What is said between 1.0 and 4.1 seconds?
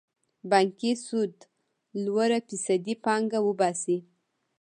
سود لوړه فیصدي پانګه وباسي.